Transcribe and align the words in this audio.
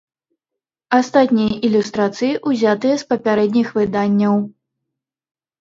Астатнія 0.99 1.57
ілюстрацыі 1.69 2.31
ўзятыя 2.53 2.95
з 3.03 3.07
папярэдніх 3.13 3.67
выданняў. 3.77 4.35